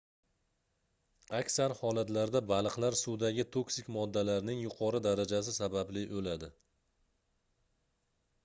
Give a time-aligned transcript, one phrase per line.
[1.39, 6.51] aksar holatlarda baliqlar suvdagi toksik moddalarning yuqori darajasi sababli oʻladi